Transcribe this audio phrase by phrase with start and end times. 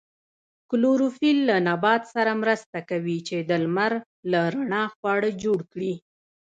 [0.69, 3.93] کلوروفیل له نبات سره مرسته کوي چې د لمر
[4.31, 5.93] له رڼا خواړه جوړ کړي